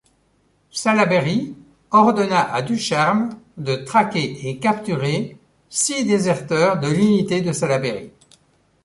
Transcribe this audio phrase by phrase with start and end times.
[0.71, 1.55] Salaberry
[1.91, 5.37] ordonna à Ducharme de traquer et capturer
[5.69, 8.09] six déserteurs de l'unité de Salaberry.